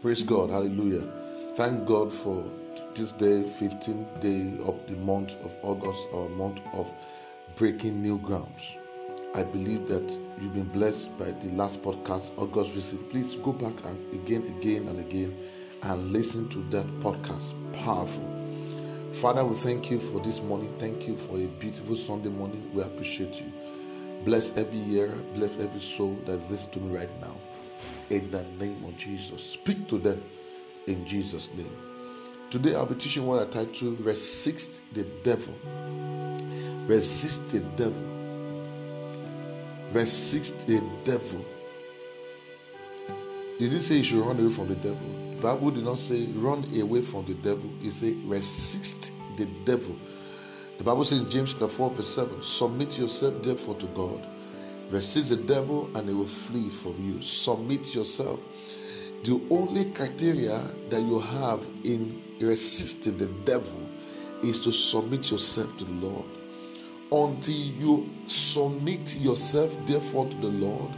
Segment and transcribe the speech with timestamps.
[0.00, 0.48] Praise God.
[0.48, 1.06] Hallelujah.
[1.56, 2.42] Thank God for
[2.94, 6.90] this day, 15th day of the month of August, our month of
[7.54, 8.78] breaking new grounds.
[9.34, 13.10] I believe that you've been blessed by the last podcast, August visit.
[13.10, 15.36] Please go back and again, again, and again
[15.82, 17.54] and listen to that podcast.
[17.84, 18.24] Powerful.
[19.12, 20.72] Father, we thank you for this morning.
[20.78, 22.70] Thank you for a beautiful Sunday morning.
[22.72, 23.52] We appreciate you.
[24.24, 27.36] Bless every year, bless every soul that's listening to me right now.
[28.10, 29.42] In the name of Jesus.
[29.42, 30.20] Speak to them
[30.86, 31.72] in Jesus' name.
[32.50, 35.54] Today I'll be teaching what I title Resist the Devil.
[36.86, 38.20] Resist the Devil.
[39.92, 41.44] Resist the devil.
[43.58, 45.08] He didn't say you should run away from the devil.
[45.34, 47.68] The Bible did not say run away from the devil.
[47.82, 49.96] It said resist the devil.
[50.78, 54.28] The Bible says in James chapter 4, verse 7, submit yourself therefore to God.
[54.90, 57.22] Resist the devil and he will flee from you.
[57.22, 58.44] Submit yourself.
[59.22, 63.88] The only criteria that you have in resisting the devil
[64.42, 66.26] is to submit yourself to the Lord.
[67.12, 70.96] Until you submit yourself, therefore, to the Lord,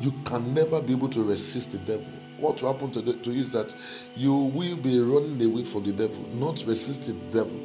[0.00, 2.12] you can never be able to resist the devil.
[2.38, 3.74] What will happen to, the, to you is that
[4.14, 7.58] you will be running away from the devil, not resisting the devil.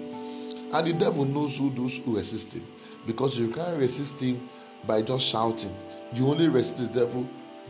[0.73, 2.65] And the devil knows who those who resist him
[3.05, 4.49] because you can't resist him
[4.87, 5.75] by just shouting.
[6.13, 7.27] You only resist the devil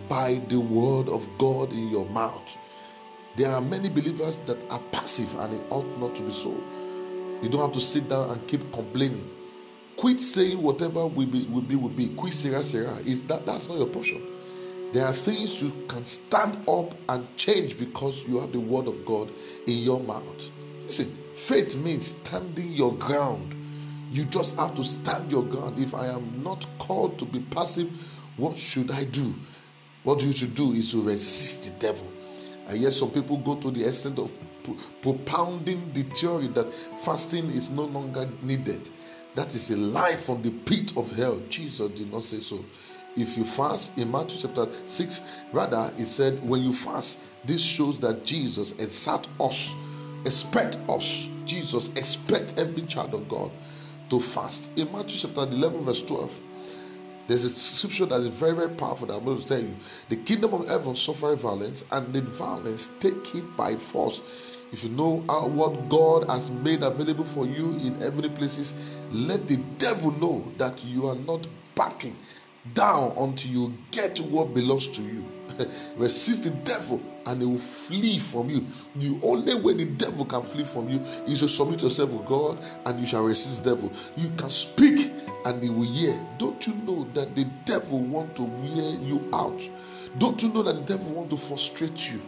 [0.09, 2.57] by the word of God in your mouth.
[3.35, 6.51] There are many believers that are passive and it ought not to be so.
[7.41, 9.29] You don't have to sit down and keep complaining.
[9.97, 12.09] Quit saying whatever will be will be will be.
[12.09, 12.93] Quit sera sera.
[12.99, 14.21] Is that that's not your portion.
[14.91, 19.03] There are things you can stand up and change because you have the word of
[19.05, 19.31] God
[19.67, 20.51] in your mouth.
[20.81, 23.55] Listen, faith means standing your ground.
[24.13, 25.79] You just have to stand your ground.
[25.79, 27.89] If I am not called to be passive,
[28.37, 29.33] what should I do?
[30.03, 32.13] What you should do is to resist the devil.
[32.67, 34.31] And yet, some people go to the extent of
[35.01, 38.87] propounding the theory that fasting is no longer needed.
[39.33, 41.41] That is a lie from the pit of hell.
[41.49, 42.63] Jesus did not say so.
[43.15, 45.21] If you fast in Matthew chapter 6,
[45.51, 49.73] rather, it said, when you fast, this shows that Jesus exhort us,
[50.21, 53.49] expect us, Jesus expect every child of God
[54.09, 54.77] to fast.
[54.77, 56.39] In Matthew chapter 11, verse 12,
[57.27, 59.75] there's a scripture that is very, very powerful that I'm going to tell you.
[60.09, 64.21] The kingdom of heaven suffer violence, and the violence take it by force.
[64.71, 68.73] If you know what God has made available for you in heavenly places,
[69.11, 72.17] let the devil know that you are not backing
[72.73, 75.25] down until you get what belongs to you.
[75.97, 78.65] Resist the devil and he will flee from you.
[78.95, 82.65] The only way the devil can flee from you is to submit yourself to God
[82.85, 83.91] and you shall resist the devil.
[84.15, 85.11] You can speak
[85.45, 86.13] and he will hear.
[86.37, 89.67] Don't you know that the devil want to wear you out?
[90.17, 92.21] Don't you know that the devil want to frustrate you?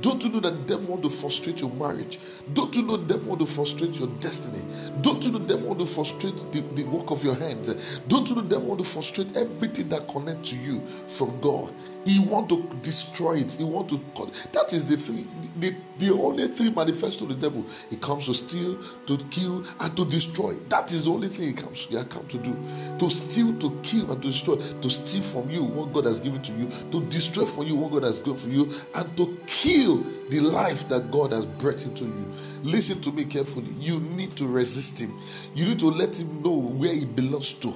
[0.00, 2.18] Don't you know that the devil want to frustrate your marriage?
[2.52, 4.62] Don't you know the devil want to frustrate your destiny?
[5.00, 7.98] Don't you know the devil want to frustrate the, the work of your hands?
[8.00, 11.72] Don't you know the devil want to frustrate everything that connects to you from God?
[12.08, 13.52] He want to destroy it.
[13.52, 13.98] He want to.
[14.16, 14.48] cut.
[14.54, 15.28] That is the thing.
[15.60, 17.66] The, the only thing manifesto of the devil.
[17.90, 20.54] He comes to steal, to kill, and to destroy.
[20.70, 21.84] That is the only thing he comes.
[21.84, 22.56] He come to do.
[22.98, 24.56] To steal, to kill, and to destroy.
[24.56, 26.68] To steal from you what God has given to you.
[26.92, 30.88] To destroy from you what God has given for you, and to kill the life
[30.88, 32.32] that God has brought into you.
[32.62, 33.72] Listen to me carefully.
[33.78, 35.18] You need to resist him.
[35.54, 37.68] You need to let him know where he belongs to.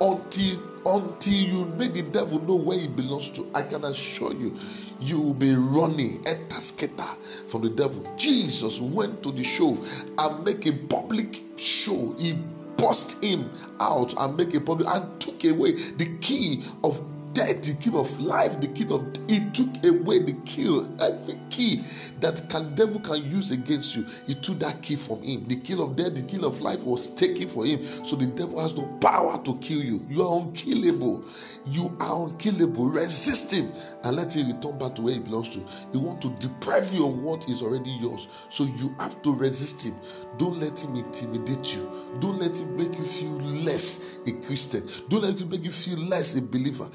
[0.00, 4.54] Until until you make the devil know where he belongs to, I can assure you,
[5.00, 7.16] you will be running etasketa
[7.48, 8.06] from the devil.
[8.16, 9.78] Jesus went to the show
[10.18, 12.14] and make a public show.
[12.18, 12.34] He
[12.76, 17.00] bust him out and make a public and took away the key of
[17.32, 20.66] death, the key of life, the key of he took away the key,
[21.00, 21.82] every key
[22.20, 24.04] that can devil can use against you.
[24.26, 25.46] He took that key from him.
[25.46, 27.82] The key of death, the key of life was taken for him.
[27.82, 30.04] So the devil has no power to kill you.
[30.08, 31.24] You are unkillable.
[31.66, 32.88] You are unkillable.
[32.88, 33.70] Resist him
[34.04, 35.60] and let him return back to where he belongs to.
[35.92, 38.46] He want to deprive you of what is already yours.
[38.48, 39.94] So you have to resist him.
[40.38, 42.16] Don't let him intimidate you.
[42.20, 44.82] Don't let him make you feel less a Christian.
[45.08, 46.88] Don't let him make you feel less a believer.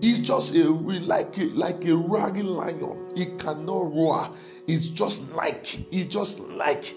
[0.00, 3.12] He's just a like a, like a ragging lion.
[3.14, 4.30] He cannot roar.
[4.66, 6.94] It's just like he just like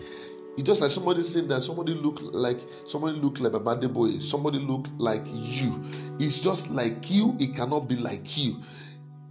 [0.57, 4.09] he just like somebody saying that somebody look like somebody look like a Baba boy.
[4.19, 5.81] Somebody look like you.
[6.19, 7.37] It's just like you.
[7.39, 8.61] It cannot be like you.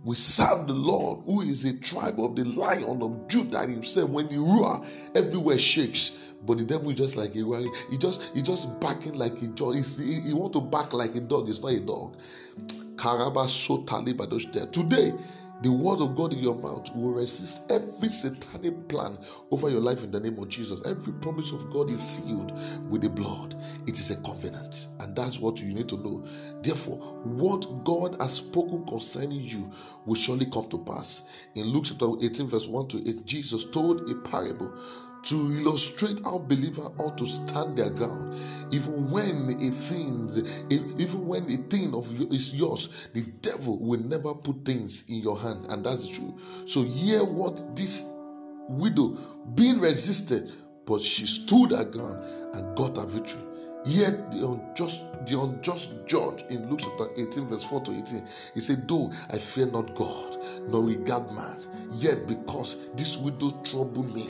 [0.04, 4.08] We serve the Lord, who is a tribe of the lion of Judah himself.
[4.08, 4.82] When he roar,
[5.14, 6.32] everywhere shakes.
[6.46, 9.74] But the devil is just like a he just he just barking like a dog.
[9.74, 11.50] He, he want to bark like a dog.
[11.50, 12.16] It's not a dog.
[14.72, 15.12] Today,
[15.60, 19.16] the word of God in your mouth will resist every satanic plan
[19.50, 20.80] over your life in the name of Jesus.
[20.86, 22.52] Every promise of God is sealed
[22.88, 23.54] with the blood.
[23.86, 26.24] It is a covenant, and that's what you need to know.
[26.62, 29.70] Therefore, what God has spoken concerning you
[30.06, 31.48] will surely come to pass.
[31.54, 34.72] In Luke chapter 18, verse 1 to 8, Jesus told a parable
[35.24, 38.34] to illustrate how believer ought to stand their ground.
[38.70, 40.30] Even when a thing
[40.70, 45.38] even when a thing of is yours the devil will never put things in your
[45.38, 46.36] hand and that's true
[46.66, 48.04] so hear what this
[48.68, 49.16] widow
[49.54, 50.50] being resisted
[50.88, 52.24] but she stood her ground
[52.54, 53.42] and got her victory.
[53.84, 58.60] Yet the unjust, the unjust judge in Luke chapter 18, verse 4 to 18, he
[58.60, 60.36] said, Though I fear not God,
[60.68, 61.56] nor regard man,
[61.98, 64.24] yet because this widow troubled me,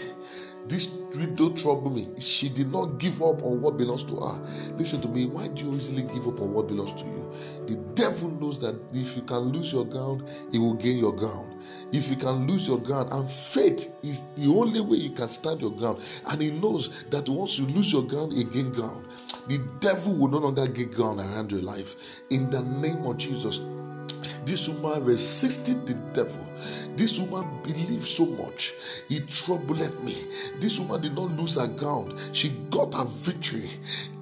[0.68, 2.08] this widow troubled me.
[2.20, 4.38] She did not give up on what belongs to her.
[4.76, 5.24] Listen to me.
[5.26, 7.32] Why do you easily give up on what belongs to you?
[7.66, 11.56] The devil knows that if you can lose your ground, he will gain your ground.
[11.92, 15.62] If you can lose your ground, and faith is the only way you can stand
[15.62, 16.02] your ground.
[16.30, 19.06] And he knows that once you lose your ground, he gain ground.
[19.48, 22.20] The devil will no longer get ground around your life.
[22.28, 23.60] In the name of Jesus,
[24.44, 26.46] this woman resisted the devil.
[26.96, 28.74] This woman believed so much.
[29.08, 30.14] It troubled me.
[30.60, 32.18] This woman did not lose her ground.
[32.32, 33.68] She got her victory.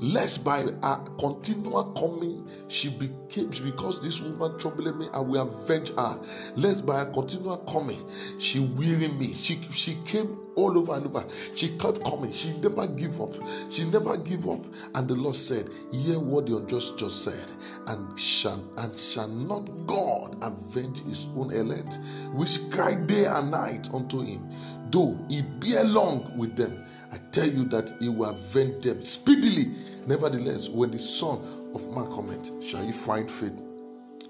[0.00, 5.91] Lest by her continual coming, she became because this woman troubled me, I will avenge
[5.91, 6.21] her.
[6.56, 8.03] Lest by her continual coming,
[8.39, 9.32] she weary me.
[9.32, 11.25] She she came all over and over.
[11.55, 12.32] She kept coming.
[12.32, 13.32] She never give up.
[13.71, 14.65] She never give up.
[14.94, 17.50] And the Lord said, Hear what the unjust just said,
[17.87, 21.99] and shall and shall not God avenge his own elect,
[22.32, 24.49] which cry day and night unto him,
[24.90, 26.84] though he be along with them.
[27.12, 29.73] I tell you that he will avenge them speedily.
[30.06, 31.38] Nevertheless, when the Son
[31.75, 33.55] of Man cometh, shall he find faith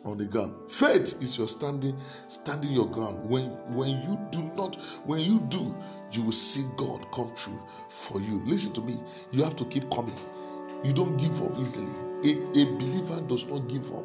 [0.04, 0.54] on the ground.
[0.70, 1.96] Faith is your standing,
[2.28, 3.28] standing your ground.
[3.28, 5.75] When when you do not, when you do,
[6.12, 8.42] you will see God come true for you.
[8.46, 8.94] Listen to me.
[9.32, 10.14] You have to keep coming.
[10.84, 11.90] You don't give up easily.
[12.25, 14.04] A, a believer does not give up.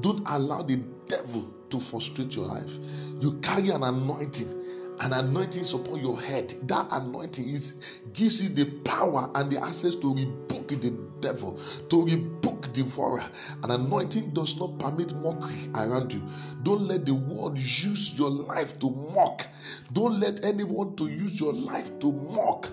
[0.00, 2.78] Don't allow the devil to frustrate your life.
[3.20, 4.62] You carry an anointing
[5.00, 6.54] an anointing is upon your head.
[6.68, 10.90] That anointing is gives you the power and the access to rebuke the
[11.22, 11.58] devil,
[11.88, 13.24] to rebuke devourer.
[13.62, 16.22] An anointing does not permit mockery around you.
[16.62, 19.46] Don't let the world use your life to mock.
[19.92, 22.70] Don't let anyone to use your life to mock.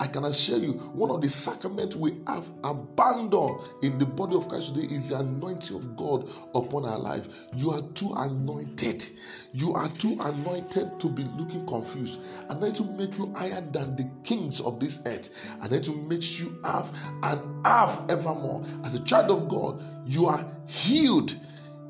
[0.00, 4.48] I can assure you, one of the sacraments we have abandoned in the body of
[4.48, 7.28] Christ today is the anointing of God upon our life.
[7.54, 9.06] You are too anointed.
[9.52, 12.48] You are too anointed to be looking confused.
[12.60, 15.56] Then to make you higher than the kings of this earth.
[15.60, 18.62] And then to make you have and have evermore.
[18.84, 21.34] As a child of God, you are healed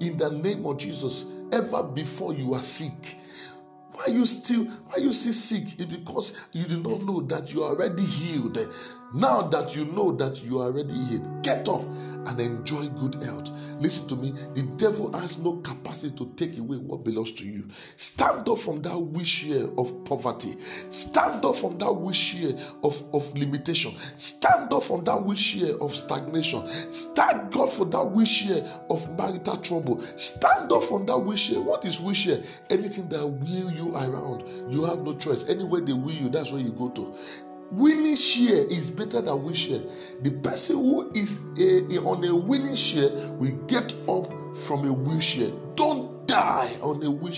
[0.01, 1.27] in the name of Jesus.
[1.53, 3.17] Ever before you are sick
[3.93, 5.65] why you still why you still sick?
[5.79, 8.57] It's because you do not know that you are already healed.
[9.13, 11.83] Now that you know that you are already healed, get up
[12.31, 13.51] and enjoy good health.
[13.81, 14.33] Listen to me.
[14.55, 17.67] The devil has no capacity to take away what belongs to you.
[17.97, 20.55] Stand up from that wish here of poverty.
[20.59, 22.55] Stand up from that wish here
[22.85, 23.93] of, of limitation.
[24.17, 26.67] Stand up from that wish here of stagnation.
[26.67, 30.01] Stand God for that wish here of marital trouble.
[30.01, 31.61] Stand up from that wish here.
[31.61, 32.41] What is wish here?
[32.71, 34.45] Anything that will you around.
[34.73, 35.49] You have no choice.
[35.49, 37.15] Anywhere they will you, that's where you go to.
[37.71, 39.81] Winning share is better than win share.
[40.23, 44.93] The person who is a, a, on a winning share will get up from a
[44.93, 45.75] win.
[45.77, 47.33] Don't die on a win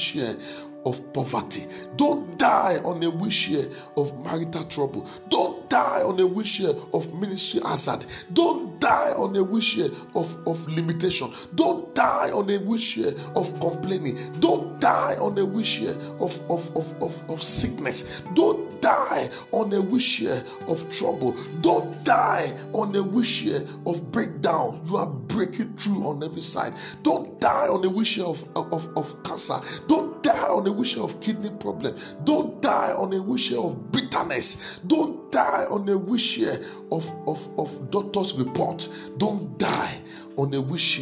[0.84, 1.66] of poverty.
[1.96, 5.08] Don't die on a here of marital trouble.
[5.28, 8.04] Don't die on a here of ministry hazard.
[8.32, 11.30] Don't die on a here of, of limitation.
[11.54, 14.18] Don't die on a here of complaining.
[14.40, 18.22] Don't die on a here of, of, of, of, of sickness.
[18.34, 21.34] Don't die on a wish here of trouble.
[21.62, 24.82] Don't die on a wish here of breakdown.
[24.86, 26.74] You are breaking through on every side.
[27.02, 29.58] Don't die on a wish here of, of, of cancer.
[29.86, 31.96] Don't die on a wish of kidney problem.
[32.24, 34.80] Don't die on a wish of bitterness.
[34.86, 36.38] Don't die on a wish
[36.90, 38.88] of, of, of doctor's report.
[39.16, 40.00] Don't die
[40.36, 41.00] on a wish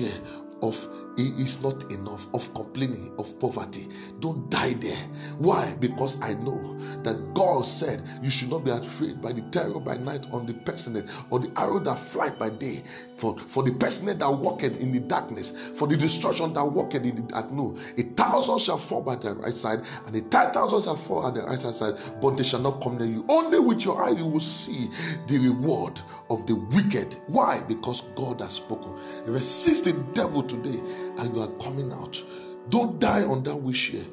[0.63, 3.89] of it is not enough of complaining of poverty.
[4.21, 4.97] Don't die there.
[5.39, 5.75] Why?
[5.81, 9.97] Because I know that God said you should not be afraid by the terror by
[9.97, 10.97] night on the person
[11.31, 12.83] or the arrow that fly by day.
[13.17, 17.17] For, for the person that walketh in the darkness, for the destruction that walketh in
[17.17, 17.51] the dark.
[17.51, 21.27] No, a thousand shall fall by the right side, and a ten thousand shall fall
[21.27, 23.27] at the right side, but they shall not come near you.
[23.29, 24.89] Only with your eye you will see
[25.27, 26.01] the reward
[26.31, 27.17] of the wicked.
[27.27, 27.61] Why?
[27.69, 28.95] Because God has spoken.
[29.27, 30.81] Resist the devil today
[31.19, 32.23] and you are coming out.
[32.69, 34.05] Don't die on that wish here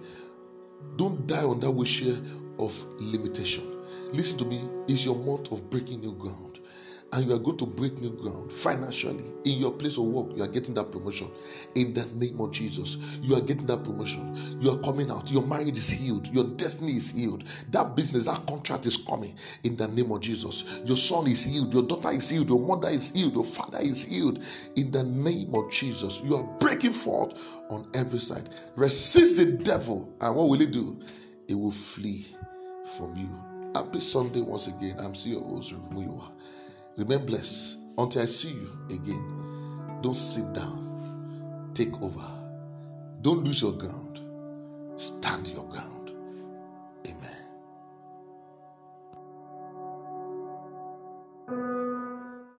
[0.98, 2.18] Don't die on that wish here
[2.60, 3.63] of limitation.
[4.13, 6.60] Listen to me, it's your month of breaking new ground
[7.14, 9.24] and you are going to break new ground financially.
[9.46, 11.30] In your place of work you are getting that promotion.
[11.76, 14.36] In the name of jesus you are getting that promotion.
[14.60, 15.32] You are coming out.
[15.32, 16.28] Your marriage is healed.
[16.34, 17.44] Your destiny is healed.
[17.72, 19.36] That business that contract is coming.
[19.64, 21.74] In the name of jesus your son is healed.
[21.74, 22.50] Your daughter is healed.
[22.50, 23.34] Your mother is healed.
[23.34, 24.44] Your father is healed.
[24.76, 28.50] In the name of jesus you are breaking forth on every side.
[28.76, 30.14] Resist the devil.
[30.22, 31.00] And what will he do?
[31.48, 32.26] It will flee
[32.98, 33.30] from you.
[33.76, 34.96] Happy sunday once again.
[35.00, 35.74] I'm still your host.
[36.98, 40.00] Remain blessed until I see you again.
[40.01, 41.72] Don't sit down.
[41.75, 42.25] Take over.
[43.22, 44.20] Don't lose your ground.
[45.00, 45.97] Stand your ground.